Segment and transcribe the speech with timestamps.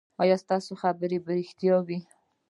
[0.21, 1.99] ایا ستاسو خبر به ریښتیا وي؟